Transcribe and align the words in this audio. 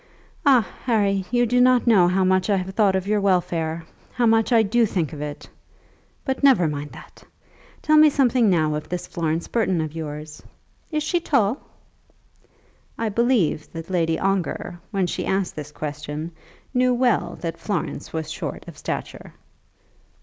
Ah, 0.47 0.67
Harry; 0.85 1.25
you 1.29 1.45
do 1.45 1.61
not 1.61 1.85
know 1.85 2.07
how 2.07 2.23
much 2.23 2.49
I 2.49 2.55
have 2.55 2.73
thought 2.73 2.95
of 2.95 3.05
your 3.05 3.21
welfare; 3.21 3.85
how 4.13 4.25
much 4.25 4.51
I 4.51 4.63
do 4.63 4.83
think 4.87 5.13
of 5.13 5.21
it. 5.21 5.47
But 6.25 6.41
never 6.43 6.67
mind 6.67 6.93
that. 6.93 7.23
Tell 7.83 7.97
me 7.97 8.09
something 8.09 8.49
now 8.49 8.73
of 8.73 8.89
this 8.89 9.05
Florence 9.05 9.47
Burton 9.47 9.79
of 9.79 9.93
yours. 9.93 10.41
Is 10.89 11.03
she 11.03 11.19
tall?" 11.19 11.61
I 12.97 13.09
believe 13.09 13.71
that 13.73 13.91
Lady 13.91 14.17
Ongar, 14.17 14.79
when 14.89 15.05
she 15.05 15.23
asked 15.23 15.55
this 15.55 15.71
question, 15.71 16.31
knew 16.73 16.95
well 16.95 17.37
that 17.41 17.59
Florence 17.59 18.11
was 18.11 18.31
short 18.31 18.67
of 18.67 18.79
stature. 18.79 19.33